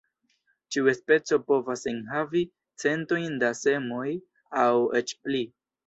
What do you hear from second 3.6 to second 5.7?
semoj aŭ eĉ pli.